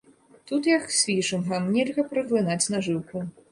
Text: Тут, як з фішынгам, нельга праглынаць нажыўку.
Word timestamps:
Тут, 0.51 0.69
як 0.71 0.87
з 0.99 1.03
фішынгам, 1.09 1.69
нельга 1.77 2.09
праглынаць 2.11 2.61
нажыўку. 2.75 3.25